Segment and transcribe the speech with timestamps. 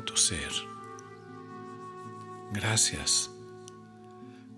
[0.00, 0.50] tu ser.
[2.52, 3.30] Gracias,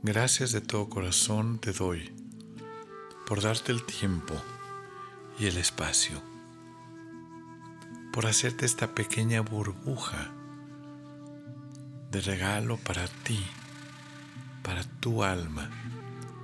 [0.03, 2.13] gracias de todo corazón te doy
[3.27, 4.34] por darte el tiempo
[5.39, 6.21] y el espacio
[8.12, 10.31] por hacerte esta pequeña burbuja
[12.11, 13.43] de regalo para ti,
[14.62, 15.71] para tu alma,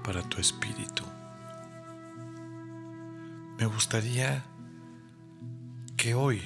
[0.03, 1.05] para tu espíritu.
[3.59, 4.45] Me gustaría
[5.99, 6.41] que hoy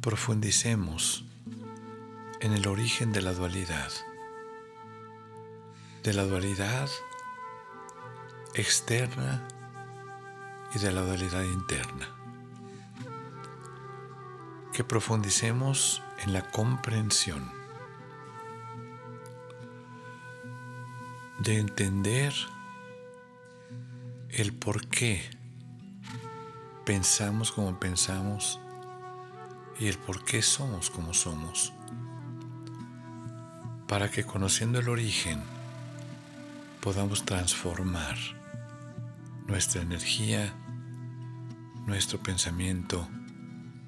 [0.00, 1.24] profundicemos
[2.40, 3.90] en el origen de la dualidad,
[6.04, 6.88] de la dualidad
[8.54, 9.46] externa
[10.74, 12.08] y de la dualidad interna.
[14.72, 17.50] Que profundicemos en la comprensión
[21.40, 22.32] de entender
[24.28, 25.28] el por qué
[26.84, 28.60] pensamos como pensamos
[29.78, 31.72] y el por qué somos como somos,
[33.86, 35.42] para que conociendo el origen
[36.80, 38.16] podamos transformar
[39.46, 40.52] nuestra energía,
[41.86, 43.08] nuestro pensamiento,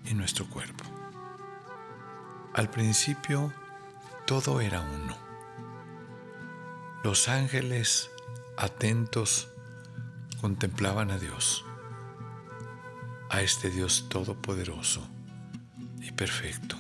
[0.04, 0.84] y nuestro cuerpo.
[2.54, 3.52] Al principio
[4.26, 5.16] todo era uno.
[7.04, 8.10] Los ángeles
[8.56, 9.48] atentos
[10.40, 11.64] contemplaban a Dios,
[13.30, 15.06] a este Dios todopoderoso
[16.12, 16.76] perfecto,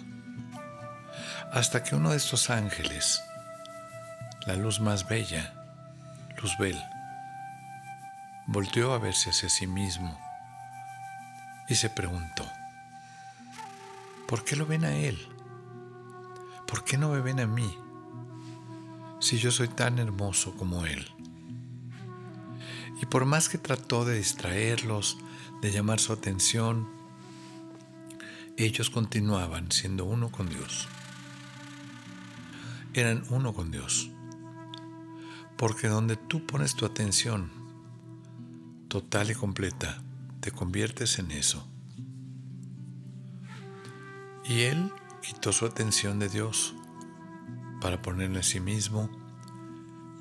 [1.52, 3.22] hasta que uno de estos ángeles,
[4.46, 5.52] la luz más bella,
[6.40, 6.80] Luzbel,
[8.46, 10.18] volteó a verse hacia sí mismo
[11.68, 12.50] y se preguntó,
[14.30, 15.18] ¿Por qué lo ven a Él?
[16.68, 17.76] ¿Por qué no me ven a mí?
[19.18, 21.04] Si yo soy tan hermoso como Él.
[23.02, 25.18] Y por más que trató de distraerlos,
[25.62, 26.88] de llamar su atención,
[28.64, 30.88] ellos continuaban siendo uno con Dios.
[32.92, 34.10] Eran uno con Dios.
[35.56, 37.50] Porque donde tú pones tu atención
[38.88, 40.02] total y completa,
[40.40, 41.66] te conviertes en eso.
[44.48, 44.90] Y él
[45.22, 46.74] quitó su atención de Dios
[47.80, 49.10] para ponerlo en sí mismo,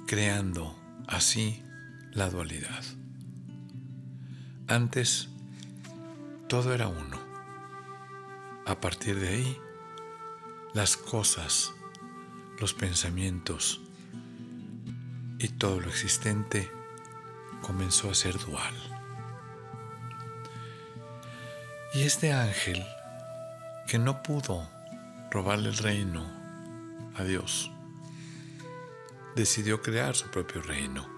[0.06, 0.78] creando
[1.08, 1.64] así
[2.12, 2.84] la dualidad.
[4.68, 5.30] Antes
[6.48, 7.28] todo era uno.
[8.69, 9.62] A partir de ahí,
[10.75, 11.74] las cosas,
[12.59, 13.81] los pensamientos
[15.40, 16.72] y todo lo existente
[17.63, 18.75] comenzó a ser dual.
[21.96, 22.85] Y este ángel
[23.88, 24.69] que no pudo
[25.31, 26.24] robarle el reino
[27.16, 27.72] a Dios,
[29.35, 31.09] decidió crear su propio reino.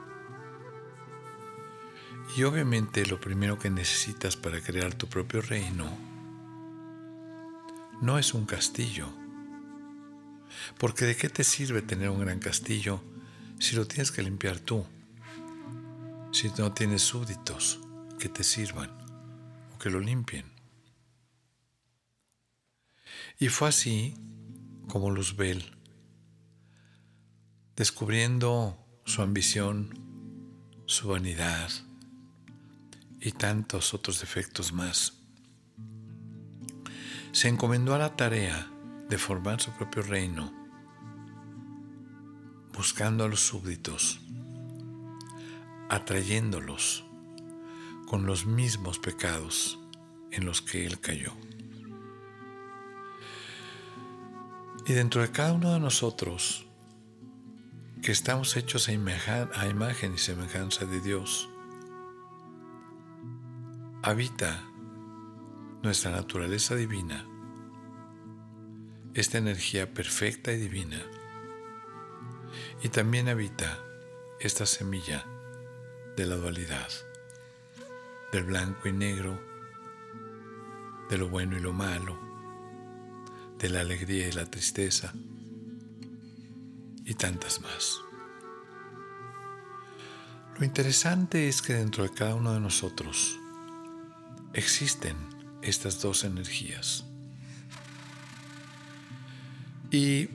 [2.37, 6.10] Y obviamente lo primero que necesitas para crear tu propio reino
[8.01, 9.07] no es un castillo.
[10.77, 13.01] Porque de qué te sirve tener un gran castillo
[13.59, 14.85] si lo tienes que limpiar tú?
[16.31, 17.79] Si no tienes súbditos
[18.19, 18.89] que te sirvan
[19.73, 20.45] o que lo limpien.
[23.39, 24.15] Y fue así
[24.87, 25.77] como Luzbel,
[27.75, 29.97] descubriendo su ambición,
[30.85, 31.69] su vanidad
[33.19, 35.20] y tantos otros defectos más,
[37.31, 38.69] se encomendó a la tarea
[39.09, 40.51] de formar su propio reino,
[42.73, 44.19] buscando a los súbditos,
[45.89, 47.05] atrayéndolos
[48.07, 49.79] con los mismos pecados
[50.31, 51.33] en los que él cayó.
[54.85, 56.65] Y dentro de cada uno de nosotros,
[58.01, 61.49] que estamos hechos a, imagen y semejanza de Dios,
[64.01, 64.70] habita
[65.81, 67.25] nuestra naturaleza divina,
[69.13, 71.01] esta energía perfecta y divina,
[72.83, 73.79] y también habita
[74.39, 75.25] esta semilla
[76.15, 76.89] de la dualidad.
[78.31, 79.37] del blanco y negro,
[81.09, 82.17] de lo bueno y lo malo,
[83.57, 85.13] de la alegría y la tristeza
[87.03, 87.99] y tantas más.
[90.57, 93.37] Lo interesante es que dentro de cada uno de nosotros
[94.53, 97.05] existen estas dos energías.
[99.91, 100.29] Y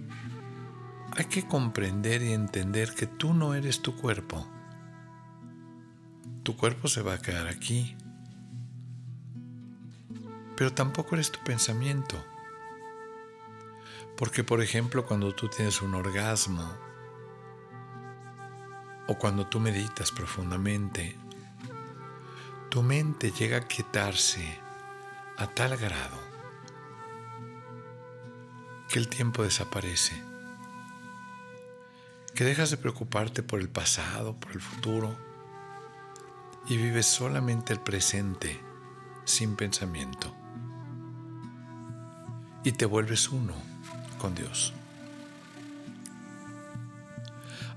[1.16, 4.46] hay que comprender y entender que tú no eres tu cuerpo.
[6.42, 7.96] Tu cuerpo se va a quedar aquí.
[10.56, 12.22] Pero tampoco eres tu pensamiento.
[14.16, 16.74] Porque, por ejemplo, cuando tú tienes un orgasmo
[19.08, 21.16] o cuando tú meditas profundamente,
[22.68, 24.65] tu mente llega a quietarse
[25.36, 26.18] a tal grado
[28.88, 30.14] que el tiempo desaparece,
[32.34, 35.16] que dejas de preocuparte por el pasado, por el futuro,
[36.68, 38.60] y vives solamente el presente
[39.24, 40.34] sin pensamiento.
[42.64, 43.54] Y te vuelves uno
[44.18, 44.72] con Dios.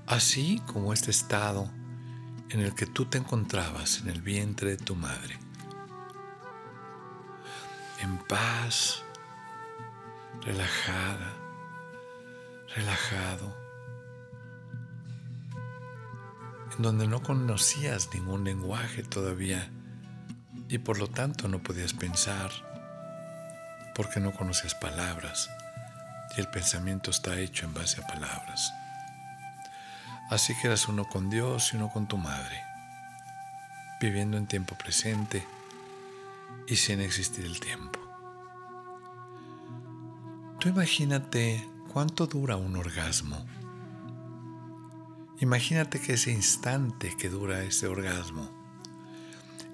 [0.06, 1.70] Así como este estado
[2.48, 5.38] en el que tú te encontrabas en el vientre de tu madre,
[8.02, 9.02] en paz,
[10.42, 11.34] relajada,
[12.74, 13.54] relajado,
[16.76, 19.70] en donde no conocías ningún lenguaje todavía
[20.68, 22.50] y por lo tanto no podías pensar
[23.94, 25.50] porque no conocías palabras
[26.36, 28.72] y el pensamiento está hecho en base a palabras.
[30.30, 32.62] Así que eras uno con Dios y uno con tu madre,
[34.00, 35.44] viviendo en tiempo presente
[36.70, 37.98] y sin existir el tiempo.
[40.60, 43.44] Tú imagínate cuánto dura un orgasmo.
[45.40, 48.48] Imagínate que ese instante que dura ese orgasmo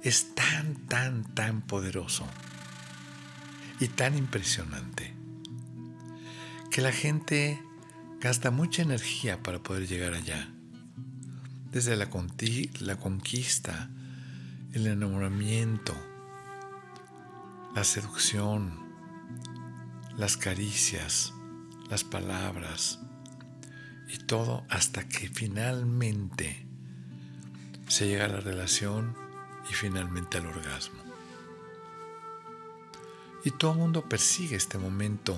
[0.03, 2.27] es tan, tan, tan poderoso
[3.79, 5.13] y tan impresionante
[6.71, 7.61] que la gente
[8.21, 10.49] gasta mucha energía para poder llegar allá.
[11.73, 12.09] Desde la,
[12.81, 13.91] la conquista,
[14.73, 15.95] el enamoramiento,
[17.77, 18.73] la seducción,
[20.17, 21.35] las caricias,
[21.91, 23.01] las palabras
[24.09, 26.67] y todo hasta que finalmente
[27.87, 29.15] se llega a la relación
[29.71, 31.03] y finalmente al orgasmo.
[33.45, 35.37] Y todo el mundo persigue este momento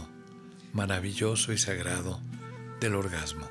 [0.72, 2.20] maravilloso y sagrado
[2.78, 3.50] del orgasmo.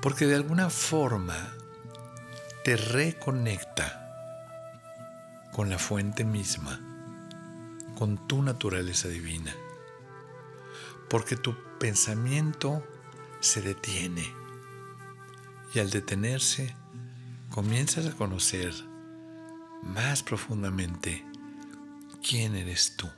[0.00, 1.54] Porque de alguna forma
[2.62, 4.01] te reconecta
[5.52, 6.80] con la fuente misma
[8.02, 9.54] con tu naturaleza divina.
[11.08, 12.84] Porque tu pensamiento
[13.38, 14.28] se detiene
[15.72, 16.74] y al detenerse
[17.50, 18.74] comienzas a conocer
[19.82, 21.24] más profundamente
[22.28, 23.08] quién eres tú.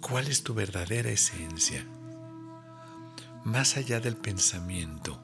[0.00, 1.84] ¿Cuál es tu verdadera esencia?
[3.44, 5.20] Más allá del pensamiento.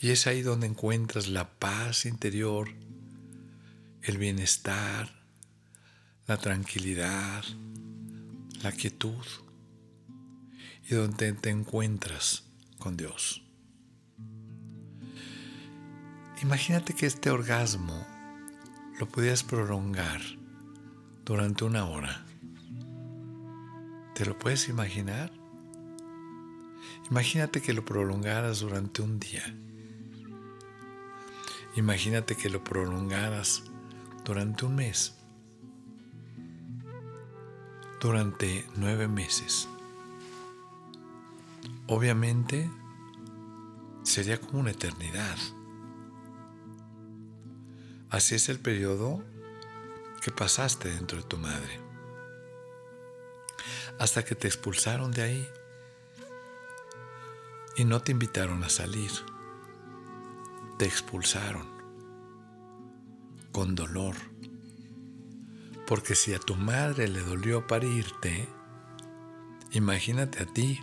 [0.00, 2.68] Y es ahí donde encuentras la paz interior
[4.02, 5.10] el bienestar,
[6.26, 7.44] la tranquilidad,
[8.62, 9.24] la quietud
[10.88, 12.44] y donde te encuentras
[12.78, 13.42] con Dios.
[16.42, 18.06] Imagínate que este orgasmo
[19.00, 20.20] lo pudieras prolongar
[21.24, 22.24] durante una hora.
[24.14, 25.32] ¿Te lo puedes imaginar?
[27.10, 29.42] Imagínate que lo prolongaras durante un día.
[31.76, 33.64] Imagínate que lo prolongaras
[34.24, 35.14] durante un mes,
[38.00, 39.68] durante nueve meses.
[41.86, 42.70] Obviamente
[44.04, 45.36] sería como una eternidad.
[48.08, 49.22] Así es el periodo
[50.22, 51.78] que pasaste dentro de tu madre.
[53.98, 55.48] Hasta que te expulsaron de ahí
[57.76, 59.10] y no te invitaron a salir.
[60.78, 61.76] Te expulsaron
[63.56, 64.14] con dolor.
[65.86, 68.46] Porque si a tu madre le dolió parirte,
[69.70, 70.78] imagínate a ti,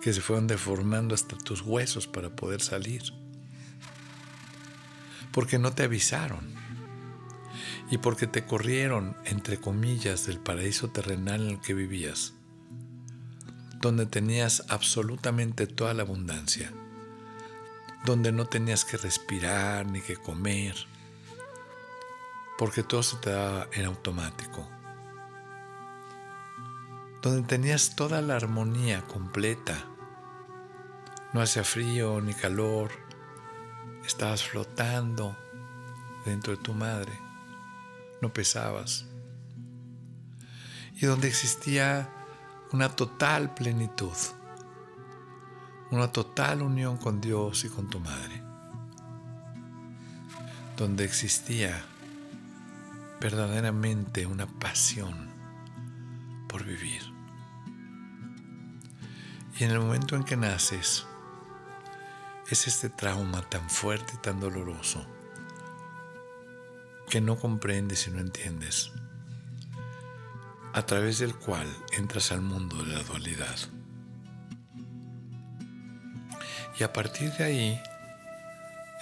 [0.00, 3.02] que se fueron deformando hasta tus huesos para poder salir.
[5.32, 6.54] Porque no te avisaron.
[7.90, 12.34] Y porque te corrieron, entre comillas, del paraíso terrenal en el que vivías,
[13.80, 16.72] donde tenías absolutamente toda la abundancia,
[18.06, 20.76] donde no tenías que respirar ni que comer,
[22.56, 24.66] porque todo se te daba en automático.
[27.20, 29.84] Donde tenías toda la armonía completa.
[31.32, 32.92] No hacía frío ni calor,
[34.06, 35.36] estabas flotando
[36.24, 37.12] dentro de tu madre,
[38.22, 39.06] no pesabas,
[40.94, 42.08] y donde existía
[42.72, 44.16] una total plenitud,
[45.90, 48.42] una total unión con Dios y con tu madre,
[50.76, 51.84] donde existía
[53.20, 55.30] verdaderamente una pasión
[56.48, 57.02] por vivir.
[59.58, 61.06] Y en el momento en que naces,
[62.48, 65.04] es este trauma tan fuerte y tan doloroso
[67.08, 68.92] que no comprendes y no entiendes,
[70.72, 73.56] a través del cual entras al mundo de la dualidad.
[76.78, 77.82] Y a partir de ahí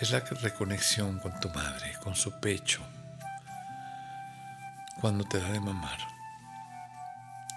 [0.00, 2.82] es la reconexión con tu madre, con su pecho,
[5.00, 5.98] cuando te da de mamar.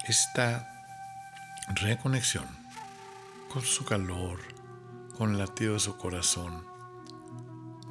[0.05, 0.67] Esta
[1.75, 2.45] reconexión
[3.51, 4.39] con su calor,
[5.17, 6.65] con el latido de su corazón,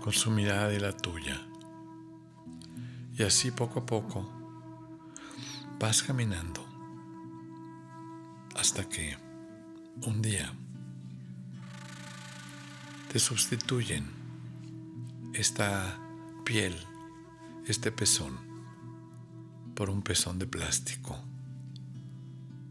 [0.02, 1.40] con su mirada y la tuya.
[3.14, 4.28] Y así poco a poco
[5.78, 6.66] vas caminando
[8.56, 9.16] hasta que
[10.06, 10.52] un día
[13.16, 14.04] te sustituyen
[15.32, 15.98] esta
[16.44, 16.76] piel,
[17.66, 18.36] este pezón,
[19.74, 21.18] por un pezón de plástico,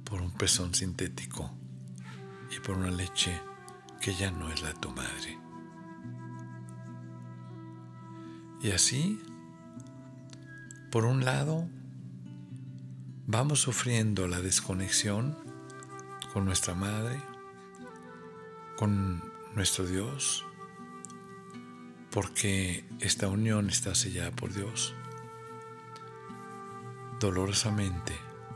[0.03, 1.49] por un pezón sintético
[2.55, 3.41] y por una leche
[3.99, 5.39] que ya no es la de tu madre.
[8.61, 9.19] Y así,
[10.91, 11.67] por un lado,
[13.25, 15.35] vamos sufriendo la desconexión
[16.33, 17.19] con nuestra madre,
[18.77, 20.45] con nuestro Dios,
[22.11, 24.93] porque esta unión está sellada por Dios,
[27.19, 28.13] dolorosamente,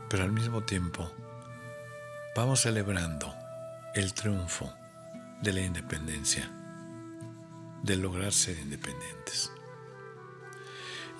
[0.08, 1.10] pero al mismo tiempo
[2.36, 3.34] vamos celebrando
[3.94, 4.72] el triunfo
[5.42, 6.50] de la independencia,
[7.82, 9.50] de lograr ser independientes.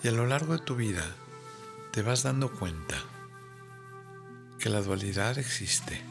[0.02, 1.04] Y a lo largo de tu vida
[1.90, 2.96] te vas dando cuenta
[4.58, 6.02] que la dualidad existe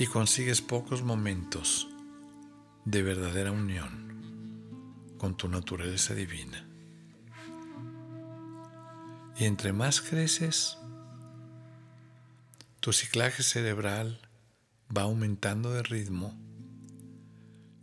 [0.00, 1.86] y consigues pocos momentos
[2.86, 6.66] de verdadera unión con tu naturaleza divina.
[9.36, 10.78] Y entre más creces,
[12.80, 14.26] tu ciclaje cerebral
[14.96, 16.34] va aumentando de ritmo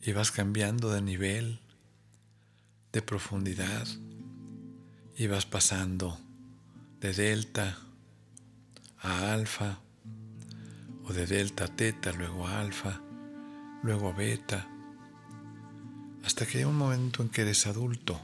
[0.02, 1.60] y vas cambiando de nivel,
[2.94, 3.88] de profundidad
[5.16, 6.18] y vas pasando
[7.00, 7.78] de delta
[8.98, 9.82] a alfa
[11.08, 13.02] o de delta a teta, luego a alfa,
[13.84, 14.68] luego a beta,
[16.24, 18.20] hasta que hay un momento en que eres adulto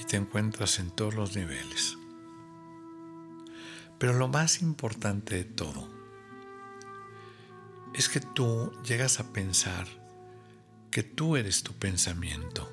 [0.00, 1.96] y te encuentras en todos los niveles.
[3.98, 5.88] Pero lo más importante de todo
[7.92, 9.86] es que tú llegas a pensar
[10.90, 12.70] que tú eres tu pensamiento.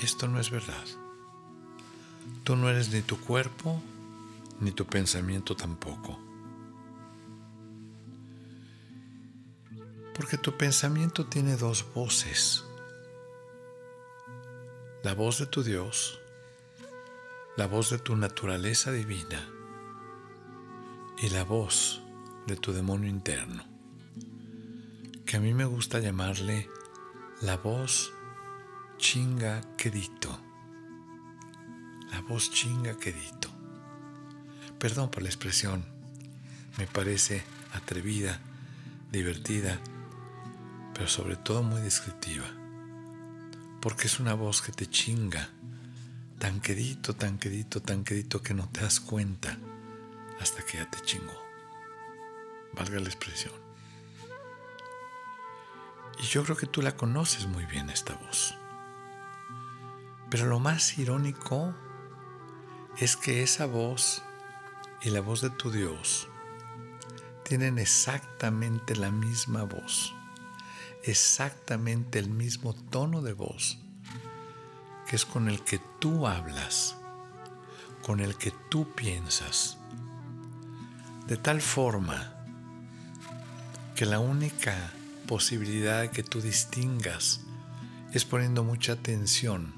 [0.00, 0.84] Y esto no es verdad.
[2.44, 3.82] Tú no eres ni tu cuerpo,
[4.60, 6.18] ni tu pensamiento tampoco.
[10.14, 12.64] Porque tu pensamiento tiene dos voces.
[15.02, 16.20] La voz de tu Dios,
[17.56, 19.48] la voz de tu naturaleza divina
[21.18, 22.02] y la voz
[22.46, 23.64] de tu demonio interno,
[25.26, 26.68] que a mí me gusta llamarle
[27.40, 28.12] la voz
[28.98, 30.38] chinga quedito.
[32.12, 33.51] La voz chinga quedito.
[34.82, 35.84] Perdón por la expresión,
[36.76, 38.40] me parece atrevida,
[39.12, 39.78] divertida,
[40.92, 42.46] pero sobre todo muy descriptiva,
[43.80, 45.50] porque es una voz que te chinga,
[46.40, 49.56] tan quedito, tan quedito, tan quedito que no te das cuenta
[50.40, 51.40] hasta que ya te chingó
[52.72, 53.54] valga la expresión.
[56.18, 58.56] Y yo creo que tú la conoces muy bien esta voz.
[60.28, 61.72] Pero lo más irónico
[62.98, 64.24] es que esa voz
[65.04, 66.28] y la voz de tu Dios
[67.44, 70.14] tienen exactamente la misma voz,
[71.02, 73.78] exactamente el mismo tono de voz,
[75.08, 76.96] que es con el que tú hablas,
[78.02, 79.76] con el que tú piensas,
[81.26, 82.34] de tal forma
[83.96, 84.92] que la única
[85.26, 87.40] posibilidad que tú distingas
[88.12, 89.74] es poniendo mucha atención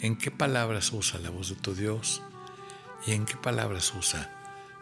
[0.00, 2.22] en qué palabras usa la voz de tu Dios
[3.06, 4.30] y en qué palabras usa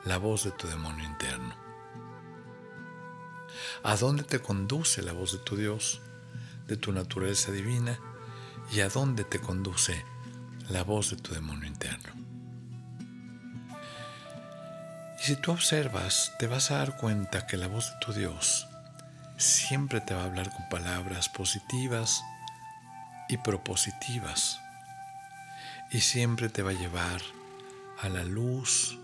[0.04, 1.54] la voz de tu demonio interno.
[3.82, 6.00] ¿A dónde te conduce la voz de tu Dios,
[6.66, 7.98] de tu naturaleza divina,
[8.72, 10.04] y a dónde te conduce
[10.68, 12.12] la voz de tu demonio interno?
[15.20, 18.66] Y si tú observas, te vas a dar cuenta que la voz de tu Dios
[19.36, 22.22] siempre te va a hablar con palabras positivas
[23.28, 24.60] y propositivas.
[25.90, 27.20] Y siempre te va a llevar
[28.00, 28.98] a la luz,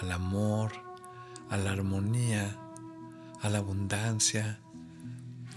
[0.00, 0.72] al amor,
[1.50, 2.56] a la armonía,
[3.40, 4.60] a la abundancia,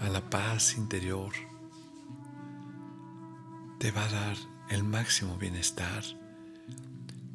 [0.00, 1.32] a la paz interior.
[3.78, 4.36] Te va a dar
[4.68, 6.02] el máximo bienestar.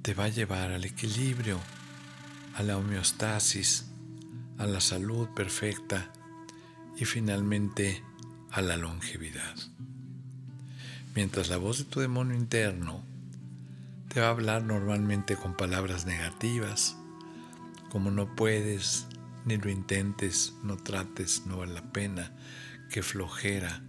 [0.02, 1.60] Te va a llevar al equilibrio,
[2.56, 3.86] a la homeostasis,
[4.58, 6.12] a la salud perfecta
[6.98, 8.04] y finalmente
[8.52, 9.56] a la longevidad.
[11.16, 13.07] Mientras la voz de tu demonio interno
[14.18, 16.98] te va a hablar normalmente con palabras negativas,
[17.92, 19.06] como no puedes,
[19.46, 22.36] ni lo intentes, no trates, no vale la pena,
[22.90, 23.84] qué flojera,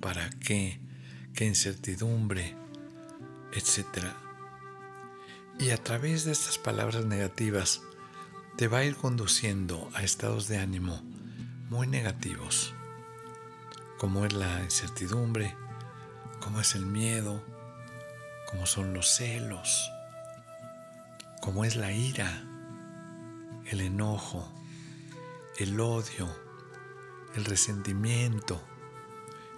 [0.00, 0.80] para qué,
[1.34, 2.56] qué incertidumbre,
[3.52, 4.06] etc.
[5.58, 7.82] Y a través de estas palabras negativas
[8.56, 11.02] te va a ir conduciendo a estados de ánimo
[11.68, 12.72] muy negativos,
[13.98, 15.54] como es la incertidumbre,
[16.40, 17.44] como es el miedo,
[18.54, 19.90] como son los celos,
[21.40, 22.44] como es la ira,
[23.66, 24.48] el enojo,
[25.58, 26.28] el odio,
[27.34, 28.62] el resentimiento,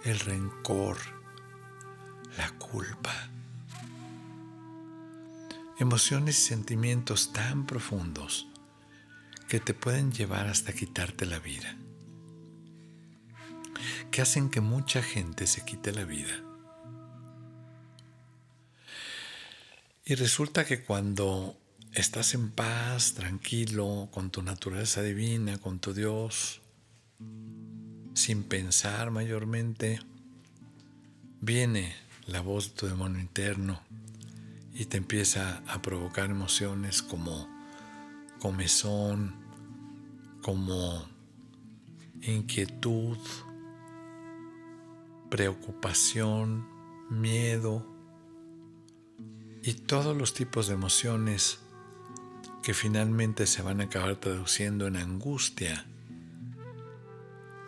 [0.03, 0.97] el rencor,
[2.37, 3.29] la culpa.
[5.77, 8.47] Emociones y sentimientos tan profundos
[9.47, 11.77] que te pueden llevar hasta quitarte la vida,
[14.09, 16.46] que hacen que mucha gente se quite la vida.
[20.09, 21.57] Y resulta que cuando
[21.91, 26.61] estás en paz, tranquilo, con tu naturaleza divina, con tu Dios,
[28.13, 29.99] sin pensar mayormente,
[31.41, 31.93] viene
[32.25, 33.81] la voz de tu demonio interno
[34.73, 37.45] y te empieza a provocar emociones como
[38.39, 39.35] comezón,
[40.41, 41.05] como
[42.21, 43.17] inquietud,
[45.29, 46.65] preocupación,
[47.09, 47.96] miedo,
[49.67, 51.59] y todos los tipos de emociones
[52.63, 55.85] que finalmente se van a acabar traduciendo en angustia,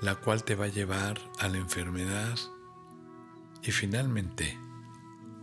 [0.01, 2.39] la cual te va a llevar a la enfermedad
[3.61, 4.57] y finalmente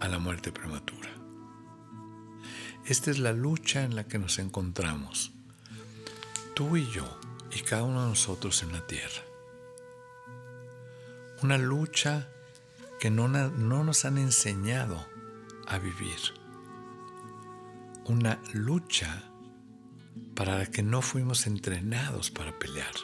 [0.00, 1.10] a la muerte prematura.
[2.86, 5.32] Esta es la lucha en la que nos encontramos,
[6.54, 7.04] tú y yo
[7.54, 9.22] y cada uno de nosotros en la tierra.
[11.42, 12.30] Una lucha
[12.98, 15.04] que no, no nos han enseñado
[15.66, 16.16] a vivir
[18.08, 19.22] una lucha
[20.34, 22.94] para la que no fuimos entrenados para pelear,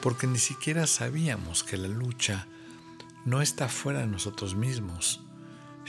[0.00, 2.46] porque ni siquiera sabíamos que la lucha
[3.24, 5.22] no está fuera de nosotros mismos,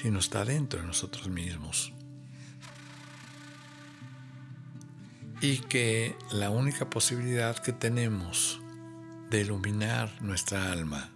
[0.01, 1.93] sino está dentro de nosotros mismos.
[5.41, 8.61] Y que la única posibilidad que tenemos
[9.29, 11.11] de iluminar nuestra alma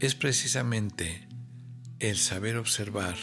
[0.00, 1.28] es precisamente
[1.98, 3.16] el saber observar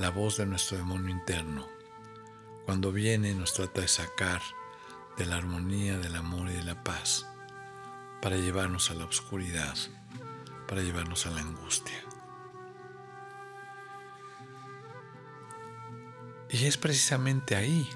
[0.00, 1.68] la voz de nuestro demonio interno,
[2.64, 4.40] cuando viene nos trata de sacar
[5.18, 7.26] de la armonía, del amor y de la paz,
[8.22, 9.76] para llevarnos a la oscuridad,
[10.66, 12.02] para llevarnos a la angustia.
[16.48, 17.86] Y es precisamente ahí,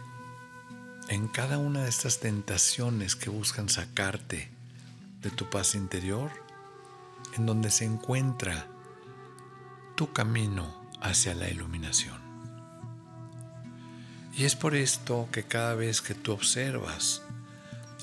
[1.09, 4.51] en cada una de estas tentaciones que buscan sacarte
[5.23, 6.31] de tu paz interior,
[7.33, 8.67] en donde se encuentra
[9.97, 12.19] tu camino hacia la iluminación.
[14.33, 17.23] Y es por esto que cada vez que tú observas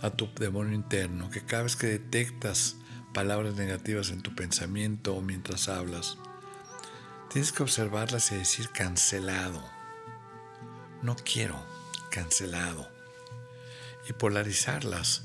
[0.01, 2.77] a tu demonio interno, que cada vez que detectas
[3.13, 6.17] palabras negativas en tu pensamiento mientras hablas,
[7.29, 9.61] tienes que observarlas y decir cancelado.
[11.01, 11.65] No quiero,
[12.11, 12.87] cancelado.
[14.07, 15.23] Y polarizarlas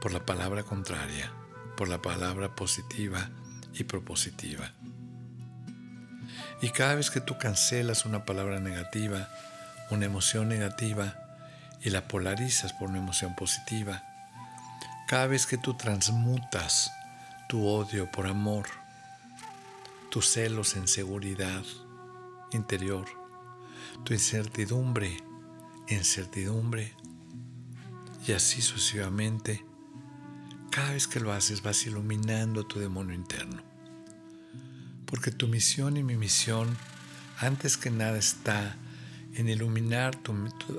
[0.00, 1.32] por la palabra contraria,
[1.76, 3.30] por la palabra positiva
[3.74, 4.72] y propositiva.
[6.62, 9.28] Y cada vez que tú cancelas una palabra negativa,
[9.90, 11.16] una emoción negativa,
[11.82, 14.04] y la polarizas por una emoción positiva,
[15.08, 16.92] cada vez que tú transmutas
[17.48, 18.68] tu odio por amor,
[20.08, 21.64] tus celos en seguridad
[22.52, 23.06] interior,
[24.04, 25.16] tu incertidumbre
[25.88, 26.94] en certidumbre,
[28.24, 29.64] y así sucesivamente,
[30.70, 33.71] cada vez que lo haces vas iluminando tu demonio interno
[35.12, 36.74] porque tu misión y mi misión,
[37.36, 38.78] antes que nada, está
[39.34, 40.18] en iluminar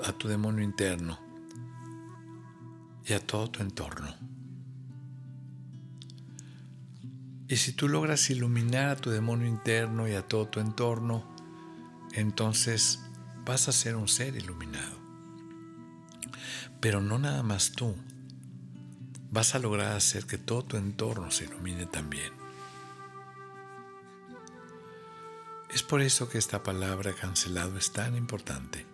[0.04, 1.20] a tu demonio interno
[3.06, 4.12] y a todo tu entorno.
[7.48, 11.24] Y si tú logras iluminar a tu demonio interno y a todo tu entorno,
[12.14, 13.02] entonces
[13.46, 14.98] vas a ser un ser iluminado.
[16.82, 17.96] Pero no nada más tú.
[19.30, 22.43] vas a lograr hacer que todo tu entorno se ilumine también.
[25.74, 28.86] Es por eso que esta palabra cancelado es tan importante.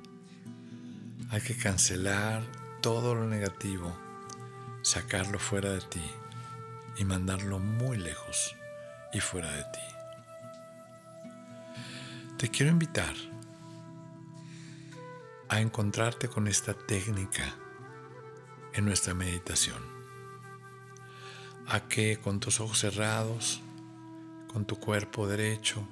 [1.29, 2.41] Hay que cancelar
[2.81, 3.93] todo lo negativo,
[4.81, 6.11] sacarlo fuera de ti
[6.95, 8.55] y mandarlo muy lejos
[9.11, 9.79] y fuera de ti.
[12.37, 13.13] Te quiero invitar
[15.49, 17.55] a encontrarte con esta técnica
[18.71, 19.83] en nuestra meditación.
[21.67, 23.61] A que con tus ojos cerrados,
[24.47, 25.85] con tu cuerpo derecho,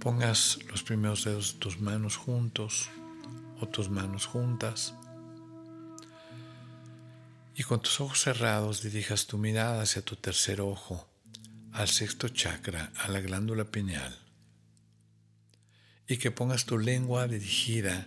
[0.00, 2.88] pongas los primeros dedos de tus manos juntos
[3.60, 4.94] o tus manos juntas.
[7.54, 11.08] Y con tus ojos cerrados dirijas tu mirada hacia tu tercer ojo,
[11.72, 14.16] al sexto chakra, a la glándula pineal.
[16.06, 18.06] Y que pongas tu lengua dirigida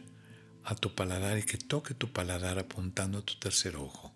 [0.64, 4.14] a tu paladar y que toque tu paladar apuntando a tu tercer ojo,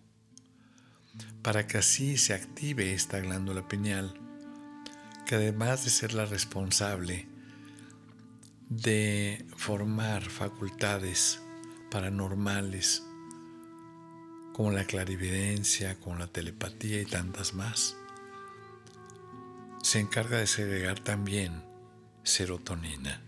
[1.41, 4.13] para que así se active esta glándula pineal,
[5.25, 7.34] que además de ser la responsable
[8.69, 11.41] de formar facultades
[11.91, 13.03] paranormales,
[14.53, 17.97] como la clarividencia, como la telepatía y tantas más,
[19.81, 21.63] se encarga de segregar también
[22.23, 23.21] serotonina,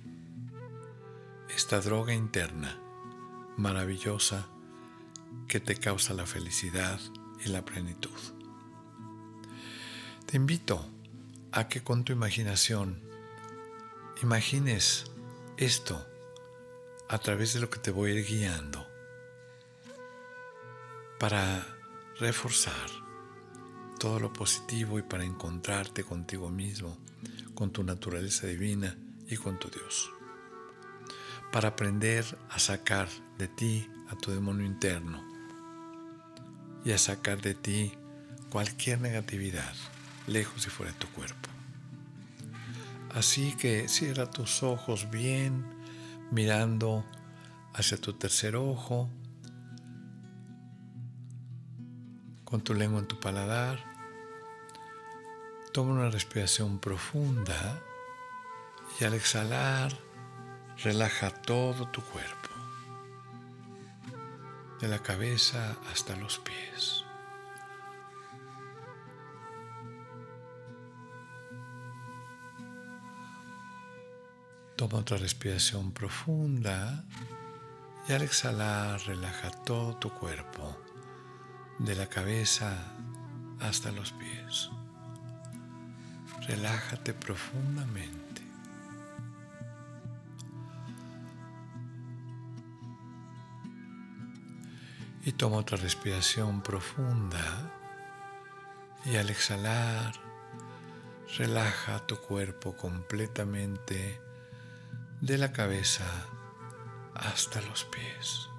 [1.56, 2.80] esta droga interna
[3.58, 4.48] maravillosa
[5.48, 7.00] que te causa la felicidad
[7.46, 8.18] y la plenitud.
[10.26, 10.90] Te invito
[11.52, 13.02] a que con tu imaginación
[14.22, 15.06] imagines
[15.58, 16.06] esto
[17.10, 18.88] a través de lo que te voy a ir guiando
[21.20, 21.66] para
[22.20, 22.90] reforzar
[24.00, 26.98] todo lo positivo y para encontrarte contigo mismo,
[27.56, 28.96] con tu naturaleza divina
[29.28, 30.12] y con tu Dios
[31.52, 35.24] para aprender a sacar de ti a tu demonio interno
[36.84, 37.94] y a sacar de ti
[38.50, 39.74] cualquier negatividad
[40.28, 41.57] lejos y fuera de tu cuerpo.
[43.14, 45.66] Así que cierra tus ojos bien,
[46.32, 47.06] mirando
[47.74, 49.10] hacia tu tercer ojo,
[52.44, 53.80] con tu lengua en tu paladar.
[55.74, 57.82] Toma una respiración profunda
[59.00, 60.08] y al exhalar,
[60.84, 62.50] Relaja todo tu cuerpo,
[64.80, 67.07] de la cabeza hasta los pies.
[74.88, 77.04] Toma otra respiración profunda
[78.08, 80.78] y al exhalar relaja todo tu cuerpo,
[81.78, 82.74] de la cabeza
[83.60, 84.70] hasta los pies.
[86.48, 88.42] Relájate profundamente.
[95.26, 97.74] Y toma otra respiración profunda
[99.04, 100.14] y al exhalar
[101.38, 104.27] relaja tu cuerpo completamente
[105.22, 106.06] de la cabeza
[107.16, 108.50] hasta los pies.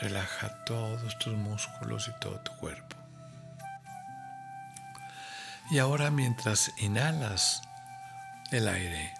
[0.00, 2.96] Relaja todos tus músculos y todo tu cuerpo.
[5.70, 7.62] Y ahora mientras inhalas
[8.52, 9.14] el aire,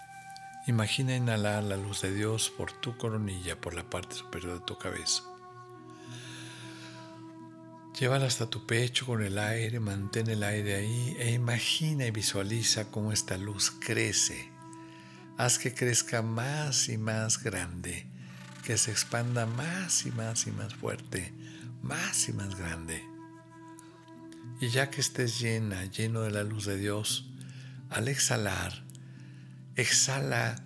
[0.68, 4.76] Imagina inhalar la luz de Dios por tu coronilla, por la parte superior de tu
[4.76, 5.22] cabeza.
[7.98, 12.90] Llévala hasta tu pecho con el aire, mantén el aire ahí e imagina y visualiza
[12.90, 14.50] cómo esta luz crece.
[15.38, 18.06] Haz que crezca más y más grande,
[18.64, 21.32] que se expanda más y más y más fuerte,
[21.82, 23.02] más y más grande.
[24.60, 27.30] Y ya que estés llena, lleno de la luz de Dios,
[27.88, 28.86] al exhalar,
[29.76, 30.56] Exhala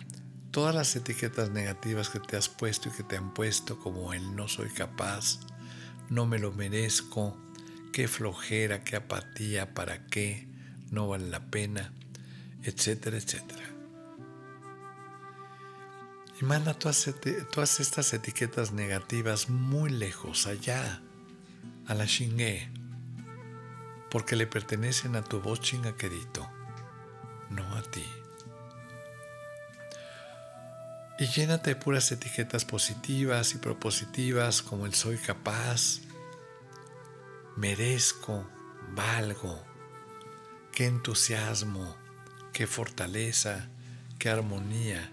[0.51, 4.37] todas las etiquetas negativas que te has puesto y que te han puesto como el
[4.37, 5.39] no soy capaz,
[6.11, 7.37] no me lo merezco,
[7.93, 10.45] qué flojera, qué apatía, para qué,
[10.91, 11.93] no vale la pena,
[12.63, 13.63] etcétera, etcétera.
[16.39, 17.07] Y manda todas,
[17.79, 21.01] estas etiquetas negativas muy lejos, allá,
[21.87, 22.69] a la Shinge,
[24.09, 26.49] porque le pertenecen a tu voz chingaquerito,
[31.21, 35.99] Y llénate de puras etiquetas positivas y propositivas como el soy capaz,
[37.55, 38.49] merezco,
[38.95, 39.63] valgo,
[40.71, 41.95] qué entusiasmo,
[42.51, 43.69] qué fortaleza,
[44.17, 45.11] qué armonía.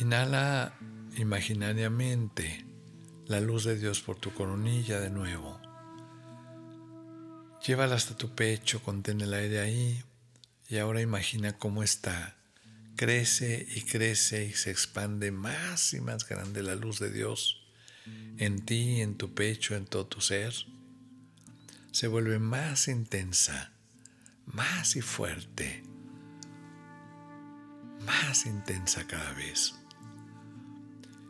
[0.00, 0.72] Inhala
[1.18, 2.64] imaginariamente
[3.26, 5.60] la luz de Dios por tu coronilla de nuevo.
[7.66, 10.02] Llévala hasta tu pecho, contén el aire ahí
[10.72, 12.34] Y ahora imagina cómo está.
[12.96, 17.62] Crece y crece y se expande más y más grande la luz de Dios
[18.38, 20.54] en ti, en tu pecho, en todo tu ser.
[21.90, 23.74] Se vuelve más intensa,
[24.46, 25.82] más y fuerte,
[28.06, 29.74] más intensa cada vez.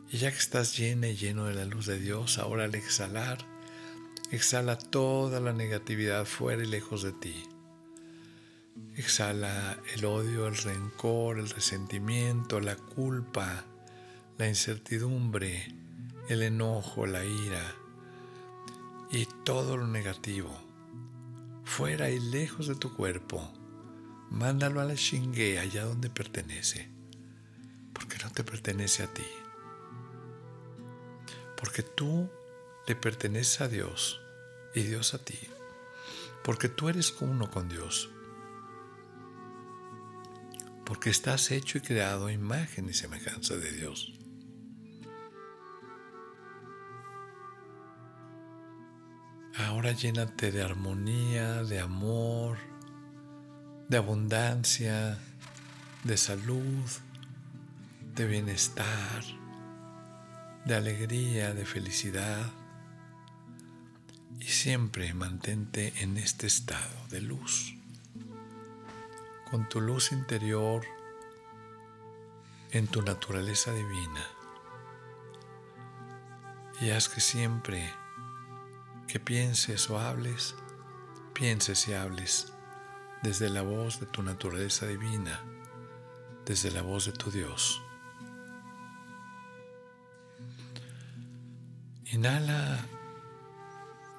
[0.09, 3.39] Y ya que estás llena y lleno de la luz de Dios, ahora al exhalar,
[4.31, 7.43] exhala toda la negatividad fuera y lejos de ti.
[8.95, 13.65] Exhala el odio, el rencor, el resentimiento, la culpa,
[14.37, 15.67] la incertidumbre,
[16.29, 17.75] el enojo, la ira
[19.09, 20.51] y todo lo negativo.
[21.63, 23.51] Fuera y lejos de tu cuerpo.
[24.29, 26.89] Mándalo a la shingue allá donde pertenece.
[27.93, 29.25] Porque no te pertenece a ti.
[31.57, 32.29] Porque tú
[32.87, 34.21] le perteneces a Dios
[34.75, 35.39] y Dios a ti.
[36.43, 38.12] Porque tú eres uno con Dios
[40.85, 44.13] porque estás hecho y creado a imagen y semejanza de Dios.
[49.55, 52.57] Ahora llénate de armonía, de amor,
[53.87, 55.19] de abundancia,
[56.03, 56.83] de salud,
[58.15, 59.23] de bienestar,
[60.65, 62.51] de alegría, de felicidad.
[64.39, 67.75] Y siempre mantente en este estado de luz
[69.53, 70.83] con tu luz interior
[72.71, 74.27] en tu naturaleza divina.
[76.81, 77.93] Y haz que siempre
[79.07, 80.55] que pienses o hables,
[81.35, 82.51] pienses y hables
[83.21, 85.39] desde la voz de tu naturaleza divina,
[86.47, 87.79] desde la voz de tu Dios.
[92.05, 92.79] Inhala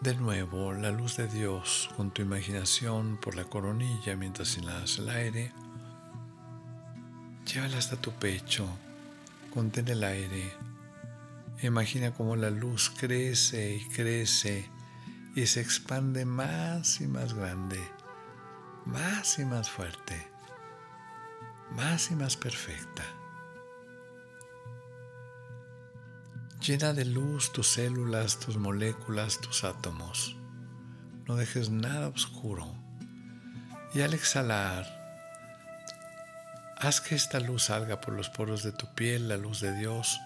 [0.05, 5.09] de nuevo la luz de Dios con tu imaginación por la coronilla mientras inhalas el
[5.09, 5.51] aire.
[7.47, 8.69] Llévala hasta tu pecho,
[9.55, 10.53] contén el aire.
[11.63, 14.69] Imagina cómo la luz crece y crece
[15.35, 17.81] y se expande más y más grande,
[18.85, 20.29] más y más fuerte,
[21.71, 23.05] más y más perfecta.
[26.67, 30.35] Llena de luz tus células, tus moléculas, tus átomos.
[31.27, 32.75] No dejes nada oscuro.
[33.93, 34.87] Y al exhalar,
[36.79, 40.19] haz que esta luz salga por los poros de tu piel, la luz de Dios,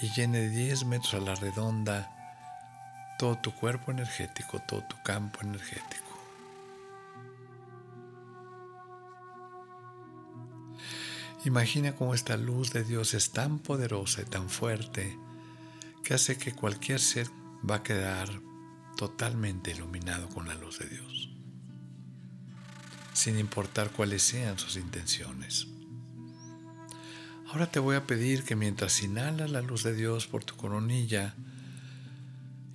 [0.00, 2.10] y llene 10 metros a la redonda
[3.18, 6.18] todo tu cuerpo energético, todo tu campo energético.
[11.44, 15.27] Imagina cómo esta luz de Dios es tan poderosa y tan fuerte
[16.08, 17.28] que hace que cualquier ser
[17.70, 18.30] va a quedar
[18.96, 21.28] totalmente iluminado con la luz de Dios,
[23.12, 25.66] sin importar cuáles sean sus intenciones.
[27.48, 31.34] Ahora te voy a pedir que mientras inhalas la luz de Dios por tu coronilla,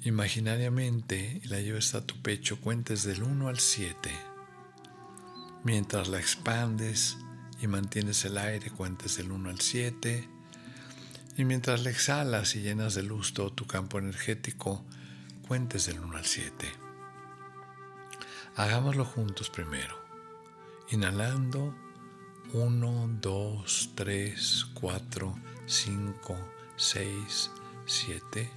[0.03, 4.11] imaginariamente y la lleves a tu pecho, cuentes del 1 al 7.
[5.63, 7.17] Mientras la expandes
[7.59, 10.32] y mantienes el aire, cuentes del 1 al 7
[11.35, 14.85] y mientras le exhalas y llenas de luz todo tu campo energético,
[15.47, 16.71] cuentes del 1 al 7.
[18.55, 19.97] Hagámoslo juntos primero.
[20.91, 21.75] Inhalando
[22.53, 26.37] 1, 2, 3, 4, 5,
[26.75, 27.51] 6,
[27.85, 28.51] 7.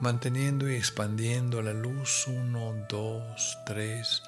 [0.00, 4.22] Manteniendo y expandiendo la luz 1, 2, 3,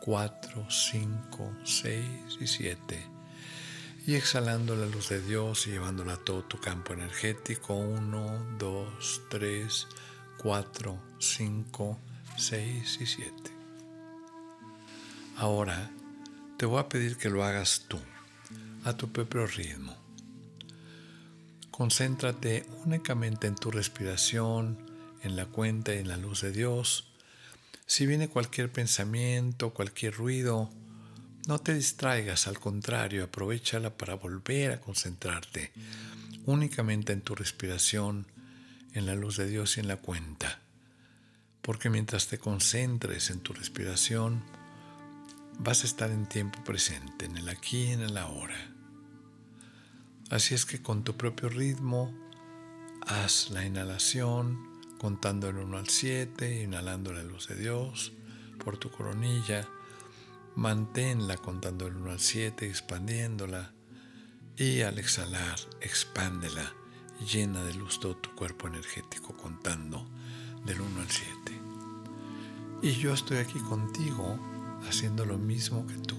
[0.00, 2.06] 4, 5, 6
[2.40, 3.15] y 7
[4.06, 7.74] y exhalando la luz de Dios y llevándola a todo tu campo energético.
[7.74, 9.86] 1, 2, 3,
[10.38, 11.98] 4, 5,
[12.36, 13.32] 6 y 7.
[15.38, 15.90] Ahora
[16.56, 17.98] te voy a pedir que lo hagas tú,
[18.84, 19.96] a tu propio ritmo.
[21.72, 24.78] Concéntrate únicamente en tu respiración,
[25.24, 27.12] en la cuenta y en la luz de Dios.
[27.86, 30.70] Si viene cualquier pensamiento, cualquier ruido,
[31.46, 35.72] no te distraigas, al contrario, aprovechala para volver a concentrarte
[36.44, 38.26] únicamente en tu respiración,
[38.94, 40.58] en la luz de Dios y en la cuenta.
[41.62, 44.42] Porque mientras te concentres en tu respiración,
[45.58, 48.72] vas a estar en tiempo presente, en el aquí y en el ahora.
[50.30, 52.12] Así es que con tu propio ritmo,
[53.06, 58.12] haz la inhalación, contando el 1 al 7, inhalando la luz de Dios
[58.64, 59.68] por tu coronilla
[60.56, 63.72] Manténla contando el 1 al 7, expandiéndola.
[64.56, 66.74] Y al exhalar, expándela
[67.30, 70.08] llena de luz todo tu cuerpo energético contando
[70.64, 71.32] del 1 al 7.
[72.82, 74.38] Y yo estoy aquí contigo
[74.88, 76.16] haciendo lo mismo que tú.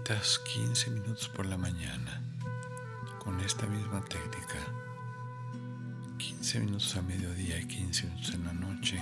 [0.00, 2.22] Meditas 15 minutos por la mañana
[3.22, 4.58] con esta misma técnica,
[6.16, 8.96] 15 minutos a mediodía y 15 minutos en la noche,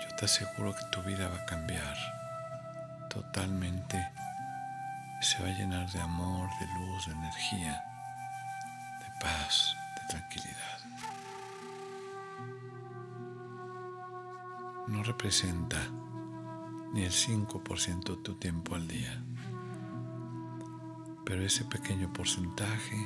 [0.00, 1.96] yo te aseguro que tu vida va a cambiar
[3.08, 3.96] totalmente.
[5.22, 7.82] Se va a llenar de amor, de luz, de energía,
[9.00, 10.78] de paz, de tranquilidad.
[14.88, 15.78] No representa
[16.92, 19.22] ni el 5% de tu tiempo al día,
[21.24, 22.96] pero ese pequeño porcentaje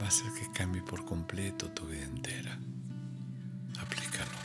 [0.00, 2.58] va a hacer que cambie por completo tu vida entera.
[3.80, 4.38] Aplícalo.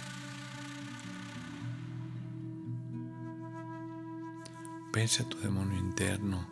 [4.91, 6.47] Vence a tu demonio interno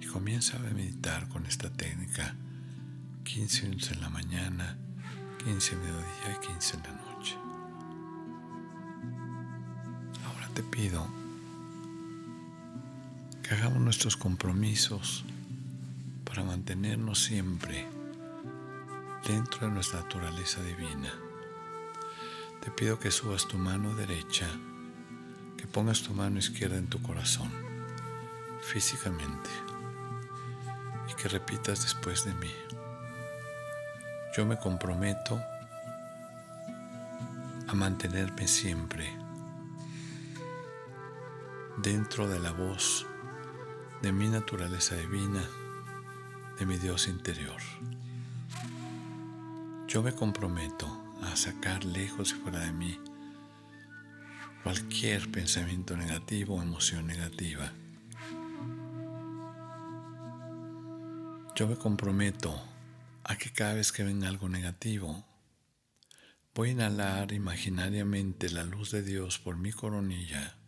[0.00, 2.36] y comienza a meditar con esta técnica
[3.24, 4.78] 15 minutos en la mañana,
[5.44, 7.49] 15 en mediodía y 15 en la noche.
[10.60, 11.06] Te pido
[13.42, 15.24] que hagamos nuestros compromisos
[16.26, 17.86] para mantenernos siempre
[19.26, 21.14] dentro de nuestra naturaleza divina.
[22.62, 24.48] Te pido que subas tu mano derecha,
[25.56, 27.50] que pongas tu mano izquierda en tu corazón,
[28.60, 29.48] físicamente,
[31.10, 32.52] y que repitas después de mí.
[34.36, 35.40] Yo me comprometo
[37.66, 39.19] a mantenerme siempre
[41.82, 43.06] dentro de la voz
[44.02, 45.42] de mi naturaleza divina,
[46.58, 47.60] de mi Dios interior.
[49.88, 50.86] Yo me comprometo
[51.22, 52.98] a sacar lejos y fuera de mí
[54.62, 57.72] cualquier pensamiento negativo o emoción negativa.
[61.54, 62.62] Yo me comprometo
[63.24, 65.24] a que cada vez que venga algo negativo,
[66.54, 70.59] voy a inhalar imaginariamente la luz de Dios por mi coronilla.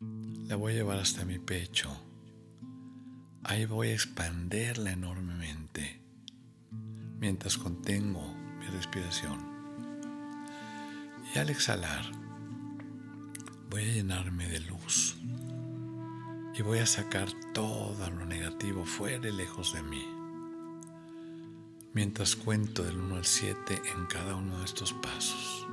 [0.00, 1.90] La voy a llevar hasta mi pecho.
[3.44, 6.00] Ahí voy a expanderla enormemente
[7.18, 9.38] mientras contengo mi respiración.
[11.34, 12.04] Y al exhalar,
[13.68, 15.16] voy a llenarme de luz
[16.54, 20.04] y voy a sacar todo lo negativo fuera y lejos de mí.
[21.92, 25.66] Mientras cuento del 1 al 7 en cada uno de estos pasos,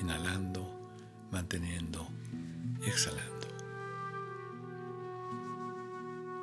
[0.00, 0.92] inhalando,
[1.32, 2.11] manteniendo
[2.88, 3.48] exhalando.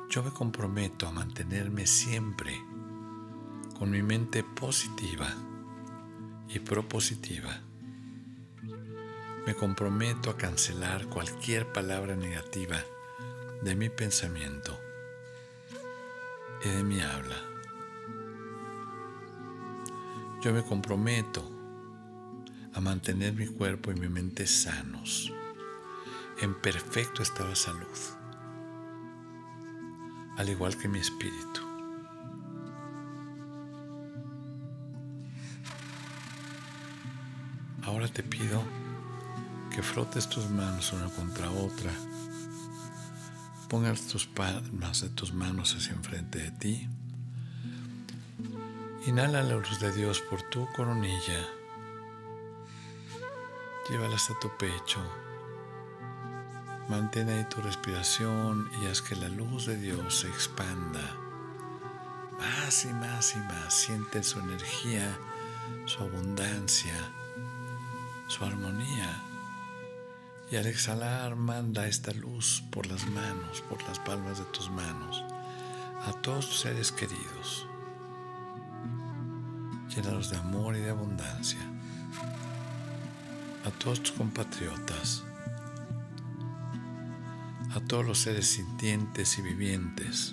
[0.08, 2.60] Yo me comprometo a mantenerme siempre
[3.78, 5.28] con mi mente positiva
[6.48, 7.60] y propositiva.
[9.46, 12.76] Me comprometo a cancelar cualquier palabra negativa
[13.62, 14.78] de mi pensamiento
[16.64, 17.36] y de mi habla.
[20.42, 21.48] Yo me comprometo
[22.74, 25.32] a mantener mi cuerpo y mi mente sanos,
[26.40, 27.86] en perfecto estado de salud,
[30.38, 31.60] al igual que mi espíritu.
[37.84, 38.62] Ahora te pido
[39.70, 41.92] que frotes tus manos una contra otra.
[43.68, 46.88] Pongas tus palmas de tus manos hacia enfrente de ti.
[49.06, 51.46] Inhala la luz de Dios por tu coronilla.
[53.88, 55.00] Llévala hasta tu pecho.
[56.90, 61.16] Mantén ahí tu respiración y haz que la luz de Dios se expanda.
[62.38, 63.72] Más y más y más.
[63.72, 65.16] Siente su energía,
[65.86, 66.94] su abundancia
[68.30, 69.24] su armonía.
[70.50, 75.24] Y al exhalar manda esta luz por las manos, por las palmas de tus manos,
[76.06, 77.66] a todos tus seres queridos.
[79.88, 81.60] Llénalos de amor y de abundancia.
[83.64, 85.24] A todos tus compatriotas.
[87.90, 90.32] Todos los seres sintientes y vivientes.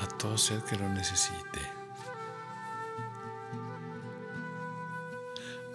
[0.00, 1.60] A todo ser que lo necesite.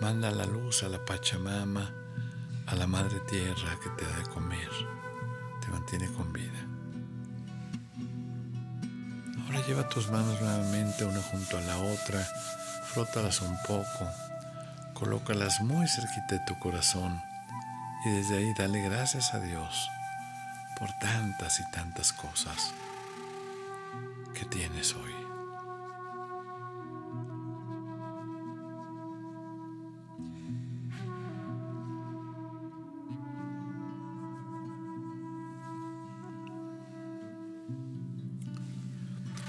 [0.01, 1.93] Manda la luz a la Pachamama,
[2.65, 4.71] a la Madre Tierra que te da de comer,
[5.61, 6.65] te mantiene con vida.
[9.45, 12.27] Ahora lleva tus manos nuevamente una junto a la otra,
[12.87, 14.09] frótalas un poco,
[14.95, 17.28] colócalas muy cerquita de tu corazón
[18.05, 19.89] y desde ahí dale gracias a Dios
[20.77, 22.73] por tantas y tantas cosas
[24.33, 25.19] que tienes hoy.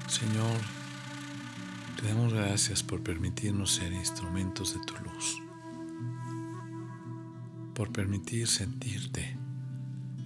[0.08, 0.60] Señor,
[2.00, 5.40] te damos gracias por permitirnos ser instrumentos de tu luz,
[7.80, 9.38] por permitir sentirte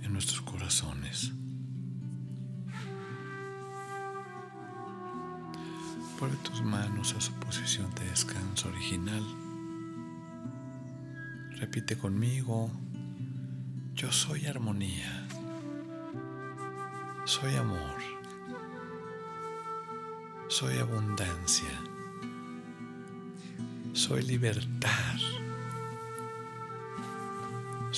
[0.03, 1.33] en nuestros corazones.
[6.19, 9.23] Pone tus manos a su posición de descanso original.
[11.61, 12.73] Repite conmigo,
[13.95, 15.25] yo soy armonía,
[17.25, 18.01] soy amor,
[20.49, 21.71] soy abundancia,
[23.93, 25.21] soy libertad,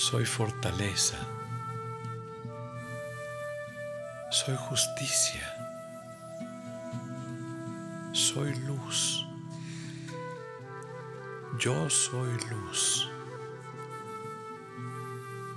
[0.09, 1.17] soy fortaleza,
[4.31, 5.45] soy justicia,
[8.13, 9.25] soy luz,
[11.59, 13.09] yo soy luz,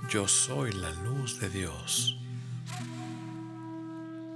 [0.09, 2.17] yo soy la luz de Dios.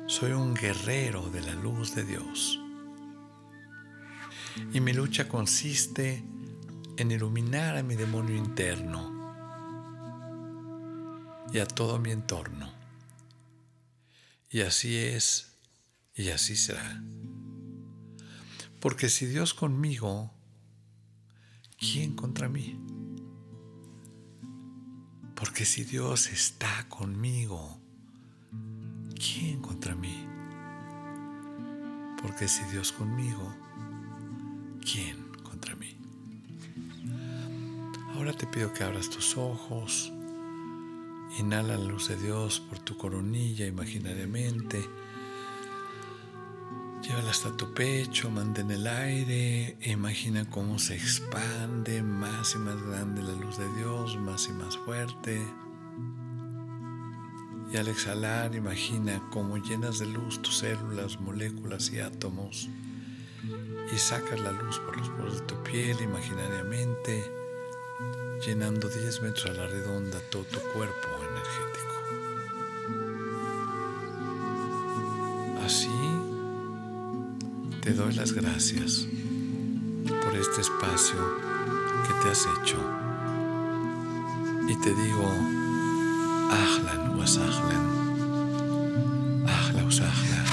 [0.08, 2.58] Soy un guerrero de la luz de Dios.
[4.72, 6.24] Y mi lucha consiste
[6.96, 9.15] en iluminar a mi demonio interno
[11.56, 12.70] y a todo mi entorno.
[14.50, 15.56] Y así es
[16.14, 17.02] y así será.
[18.82, 20.34] Porque si Dios conmigo,
[21.80, 22.78] ¿quién contra mí?
[25.34, 27.80] Porque si Dios está conmigo,
[29.16, 30.28] ¿quién contra mí?
[32.22, 33.56] Porque si Dios conmigo,
[34.82, 35.98] ¿quién contra mí?
[38.14, 40.12] Ahora te pido que abras tus ojos,
[41.38, 44.88] inhala la luz de Dios por tu coronilla imaginariamente,
[47.02, 52.82] llévala hasta tu pecho, mantén el aire, e imagina cómo se expande más y más
[52.82, 55.42] grande la luz de Dios, más y más fuerte.
[57.72, 62.70] Y al exhalar, imagina cómo llenas de luz tus células, moléculas y átomos.
[63.94, 67.24] Y sacas la luz por los poros de tu piel imaginariamente,
[68.46, 71.96] llenando 10 metros a la redonda todo tu cuerpo energético.
[75.66, 75.90] Así
[77.82, 79.08] te doy las gracias
[80.24, 81.20] por este espacio
[82.08, 82.78] que te has hecho.
[84.68, 85.30] Y te digo,
[86.52, 87.86] Ahlan wa sahlan.
[89.48, 90.46] Ahla wa sahlan.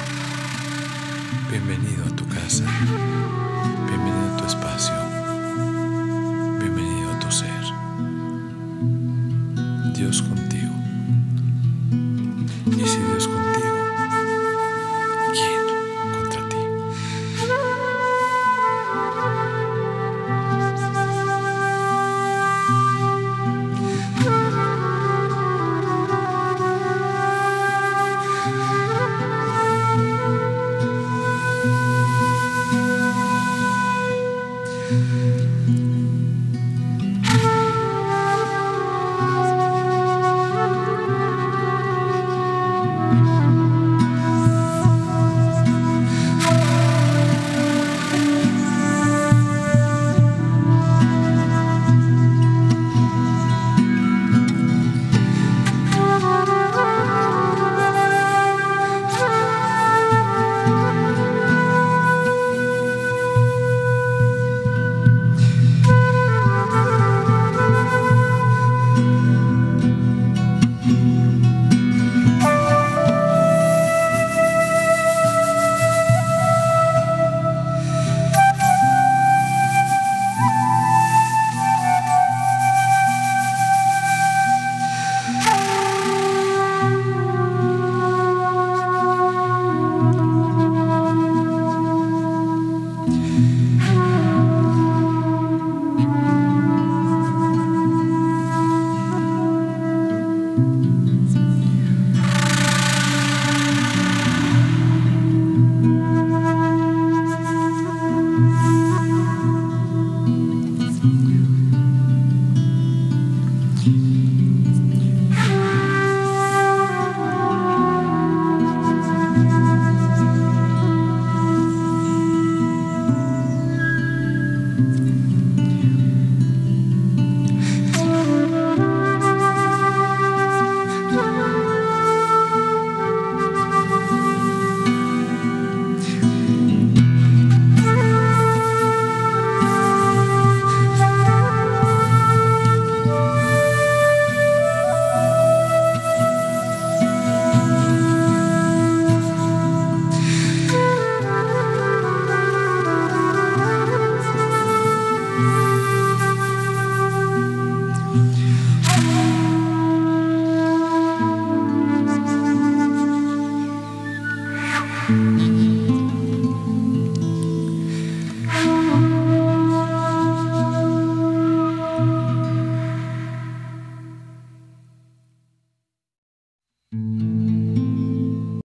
[1.51, 2.65] Bienvenido a tu casa.
[3.87, 4.95] Bienvenido a tu espacio.
[6.61, 7.63] Bienvenido a tu ser.
[9.95, 10.42] Dios contigo.